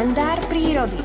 [0.00, 0.96] Kalendár prírody.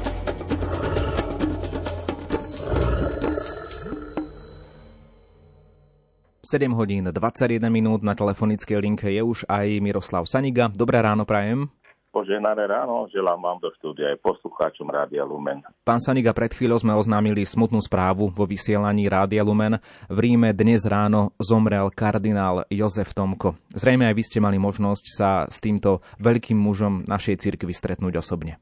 [6.39, 10.71] Sedem hodín 21 minút na telefonickej linke je už aj Miroslav Saniga.
[10.71, 11.67] Dobré ráno prajem.
[12.15, 15.59] Poženané ráno, želám vám do štúdia aj poslucháčom Rádia Lumen.
[15.83, 19.75] Pán Saniga, pred chvíľou sme oznámili smutnú správu vo vysielaní Rádia Lumen.
[20.07, 23.59] V Ríme dnes ráno zomrel kardinál Jozef Tomko.
[23.75, 28.55] Zrejme aj vy ste mali možnosť sa s týmto veľkým mužom našej cirkvi stretnúť osobne.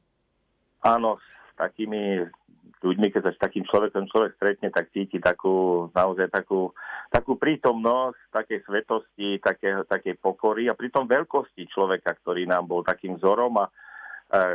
[0.84, 2.20] Áno, s takými
[2.84, 6.76] ľuďmi, keď sa s takým človekom človek stretne, tak cíti takú, naozaj takú,
[7.08, 13.16] takú prítomnosť, také svetosti, také, také pokory a pritom veľkosti človeka, ktorý nám bol takým
[13.16, 13.72] vzorom a e,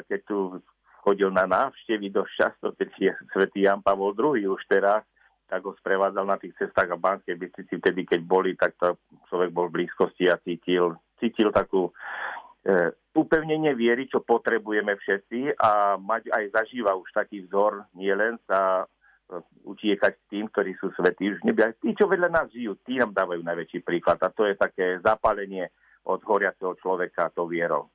[0.05, 0.61] keď tu
[1.01, 5.01] chodil na návštevy dosť často, keď je svätý Jan Pavol II už teraz,
[5.49, 9.01] tak ho sprevádzal na tých cestách a Banskej Bystrici, vtedy keď boli, tak to
[9.33, 11.89] človek bol v blízkosti a cítil, cítil takú
[13.15, 18.85] upevnenie viery, čo potrebujeme všetci a mať aj zažíva už taký vzor, nie len sa
[18.85, 21.67] e, utiekať s tým, ktorí sú svetí už nebi.
[21.81, 24.21] Tí, čo vedľa nás žijú, tí nám dávajú najväčší príklad.
[24.23, 25.67] A to je také zapálenie
[26.07, 27.91] od horiaceho človeka to vierou.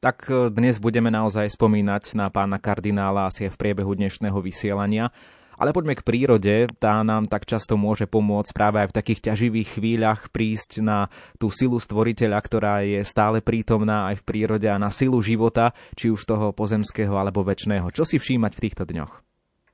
[0.00, 5.12] Tak e, dnes budeme naozaj spomínať na pána kardinála asi v priebehu dnešného vysielania.
[5.60, 9.68] Ale poďme k prírode, tá nám tak často môže pomôcť práve aj v takých ťaživých
[9.76, 14.88] chvíľach prísť na tú silu stvoriteľa, ktorá je stále prítomná aj v prírode a na
[14.88, 17.92] silu života, či už toho pozemského alebo väčšného.
[17.92, 19.29] Čo si všímať v týchto dňoch?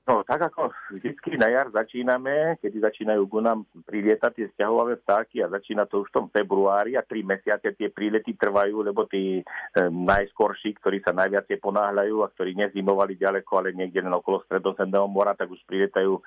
[0.07, 5.43] No, tak ako vždy na jar začíname, kedy začínajú ku nám prilietať tie stiahovavé vtáky
[5.43, 9.43] a začína to už v tom februári a tri mesiace tie prílety trvajú, lebo tí
[9.43, 15.11] e, najskorší, ktorí sa najviac ponáhľajú a ktorí nezimovali ďaleko, ale niekde len okolo stredozemného
[15.11, 16.23] mora, tak už priletajú e,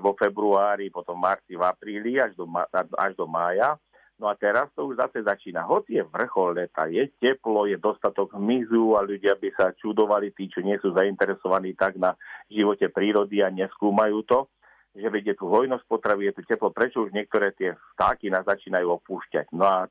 [0.00, 2.48] vo februári, potom v marci, v apríli až do,
[2.96, 3.76] až do mája.
[4.18, 5.62] No a teraz to už zase začína.
[5.62, 10.50] Hoď je vrchol leta, je teplo, je dostatok hmyzu a ľudia by sa čudovali, tí,
[10.50, 12.18] čo nie sú zainteresovaní tak na
[12.50, 14.50] živote prírody a neskúmajú to,
[14.98, 18.98] že vedie tu hojnosť potravy, je tu teplo, prečo už niektoré tie vtáky nás začínajú
[18.98, 19.54] opúšťať.
[19.54, 19.86] No a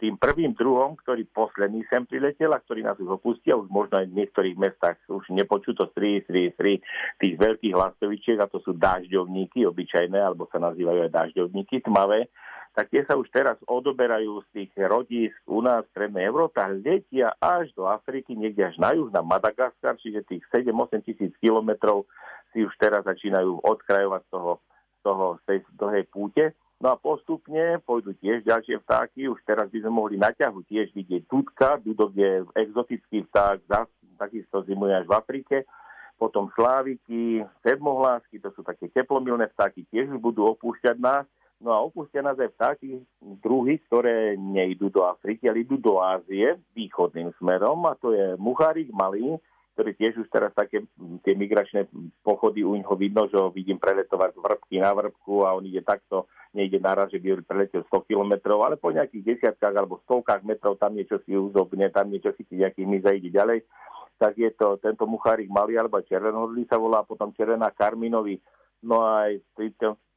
[0.00, 4.08] tým prvým druhom, ktorý posledný sem priletel a ktorý nás už opustia, už možno aj
[4.08, 6.80] v niektorých mestách už nepočú to sri, sri, sri
[7.20, 12.32] tých veľkých lastovičiek a to sú dážďovníky obyčajné, alebo sa nazývajú aj dážďovníky tmavé,
[12.80, 16.72] tak tie sa už teraz odoberajú z tých rodísk u nás v Strednej Európe a
[16.72, 22.08] letia až do Afriky, niekde až na juh, na Madagaskar, čiže tých 7-8 tisíc kilometrov
[22.56, 24.52] si už teraz začínajú odkrajovať z toho,
[25.04, 26.56] toho tej dlhej púte.
[26.80, 31.28] No a postupne pôjdu tiež ďalšie vtáky, už teraz by sme mohli na tiež vidieť
[31.28, 33.60] dudka, dudok je exotický vták,
[34.16, 35.56] takisto zimuje až v Afrike,
[36.16, 41.28] potom sláviky, sedmohlásky, to sú také teplomilné vtáky, tiež už budú opúšťať nás
[41.60, 46.56] No a opustia nás aj vtáky druhy, ktoré nejdú do Afriky, ale idú do Ázie
[46.72, 49.36] východným smerom a to je muchárik malý,
[49.76, 50.88] ktorý tiež už teraz také
[51.20, 51.84] tie migračné
[52.24, 55.84] pochody u neho vidno, že ho vidím preletovať z vrbky na vrbku a on ide
[55.84, 60.80] takto, nejde naraz, že by preletel 100 kilometrov, ale po nejakých desiatkách alebo stovkách metrov
[60.80, 63.68] tam niečo si uzobne, tam niečo chytí, nejaký my ide ďalej
[64.20, 68.36] tak je to tento muchárik malý alebo červenohodlý sa volá, potom červená karminovi.
[68.84, 69.40] No a aj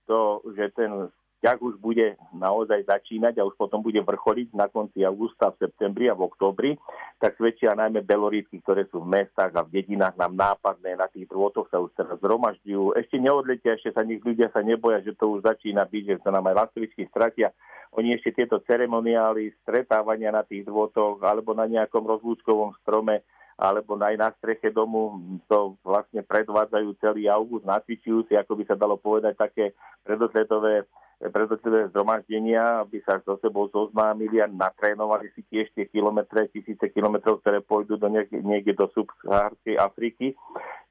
[0.03, 1.07] to, že ten
[1.43, 6.07] ťah už bude naozaj začínať a už potom bude vrcholiť na konci augusta, v septembri
[6.07, 6.71] a v oktobri,
[7.19, 11.27] tak svedčia najmä belorítky, ktoré sú v mestách a v dedinách nám nápadné, na tých
[11.27, 12.95] drôtoch sa už teraz zhromažďujú.
[12.95, 16.31] Ešte neodletia, ešte sa nich ľudia sa neboja, že to už začína byť, že sa
[16.31, 17.51] nám aj lastovičky stratia.
[17.93, 23.21] Oni ešte tieto ceremoniály stretávania na tých drôtoch alebo na nejakom rozlúčkovom strome
[23.53, 28.73] alebo aj na streche domu to vlastne predvádzajú celý august, nacvičujú si, ako by sa
[28.73, 30.89] dalo povedať, také predotletové
[31.31, 37.39] predošlé zhromaždenia, aby sa so sebou zoznámili a natrénovali si tiež tie kilometre, tisíce kilometrov,
[37.39, 40.35] ktoré pôjdu do niekde, niekde do subsahárskej Afriky,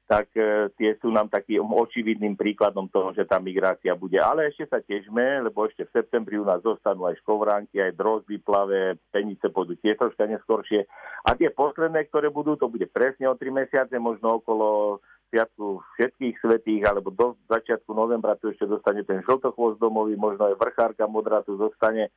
[0.03, 4.19] tak e, tie sú nám takým očividným príkladom toho, že tá migrácia bude.
[4.19, 8.37] Ale ešte sa tiežme, lebo ešte v septembri u nás zostanú aj škovránky, aj drozby
[8.43, 10.83] plave, penice pôjdu tiež troška neskôršie.
[11.23, 14.99] A tie posledné, ktoré budú, to bude presne o 3 mesiace, možno okolo
[15.33, 20.61] sviatku všetkých svetých, alebo do začiatku novembra tu ešte dostane ten žltochvost domový, možno aj
[20.61, 22.13] vrchárka modrá tu zostane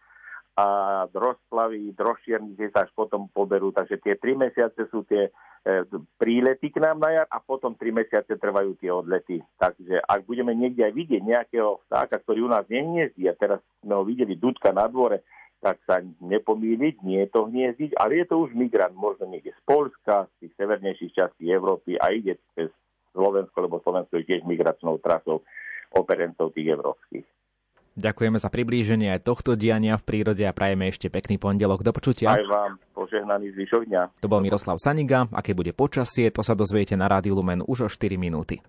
[0.57, 3.77] a rozplavy, drožšiernice sa až potom poberú.
[3.77, 5.31] Takže tie tri mesiace sú tie e,
[6.17, 9.45] prílety k nám na jar a potom tri mesiace trvajú tie odlety.
[9.61, 14.01] Takže ak budeme niekde aj vidieť nejakého vtáka, ktorý u nás nehniezdí, a teraz sme
[14.01, 15.29] ho videli dudka na dvore,
[15.61, 19.61] tak sa nepomýliť, nie je to hniezdiť, ale je to už migrant, možno niekde z
[19.69, 22.73] Polska, z tých severnejších častí Európy a ide cez
[23.17, 25.41] Slovensko, lebo Slovensko je tiež migračnou trasou
[25.97, 27.25] operencov tých európskych.
[27.97, 31.81] Ďakujeme za priblíženie aj tohto diania v prírode a prajeme ešte pekný pondelok.
[31.81, 32.29] Do počutia.
[32.29, 34.03] Aj vám požehnaný zvyšok dňa.
[34.21, 35.25] To bol Miroslav Saniga.
[35.33, 38.61] Aké bude počasie, to sa dozviete na Rádiu Lumen už o 4 minúty.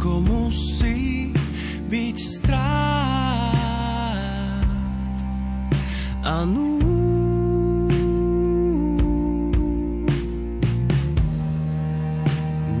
[0.00, 1.28] koľko musí
[1.92, 3.52] byť strát
[6.24, 7.92] a núd.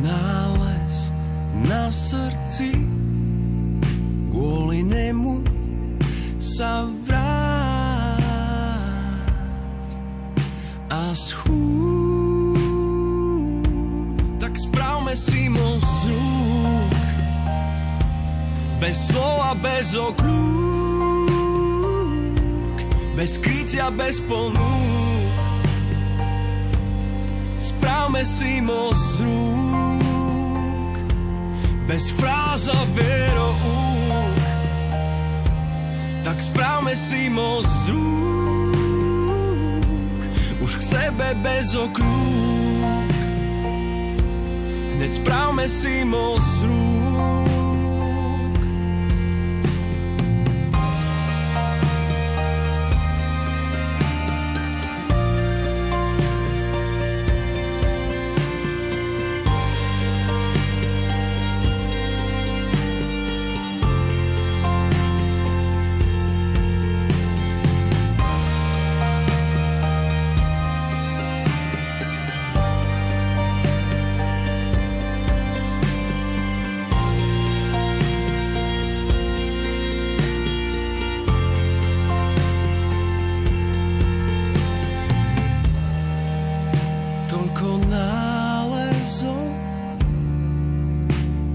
[0.00, 1.12] Nález
[1.68, 2.72] na srdci
[4.32, 5.44] kvôli nemu
[6.40, 7.20] sa vrát
[10.88, 11.89] a schúd.
[18.80, 21.28] Bez slova, bez okľúk,
[23.12, 25.36] bez krytia, bez ponúk.
[27.60, 30.96] Správme si moc z rúk,
[31.84, 34.40] bez fráza veroúk.
[36.24, 39.04] Tak správme si moc z rúk,
[40.64, 43.12] už k sebe bez okľúk.
[44.96, 47.59] Hneď správme si moc z rúk.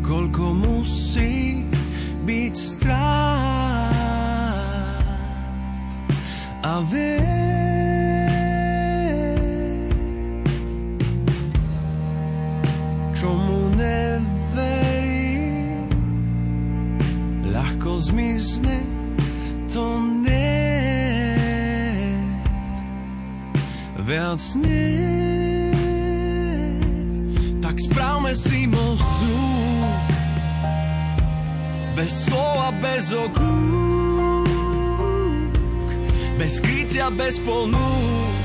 [0.05, 1.65] koľko musí
[2.29, 4.05] byť strát.
[6.65, 7.25] A ver
[13.13, 15.41] čomu neverí
[17.49, 18.77] ľahko zmizne
[19.73, 19.85] to
[20.21, 20.53] nie.
[24.05, 25.73] Viac nie.
[27.57, 29.44] Tak správme si mozú
[31.95, 34.47] bez slova, bez okrúk,
[36.37, 38.35] bez krycia, bez ponúk.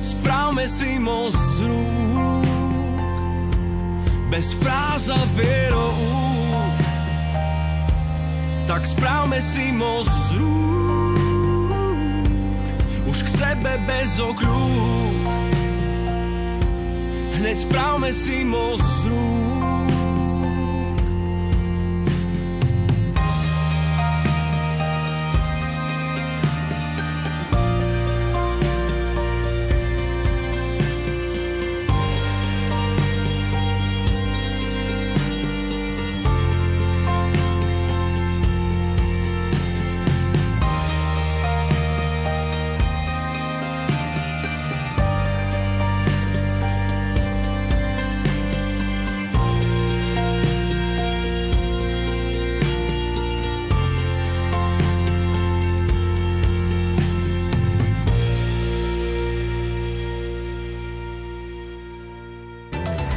[0.00, 2.48] Správme si most z rúk,
[4.32, 6.00] bez fráza vierou.
[8.64, 11.20] Tak správme si most z rúk,
[13.12, 15.12] už k sebe bez okrúk.
[17.36, 19.69] Hneď správme si most z rúk.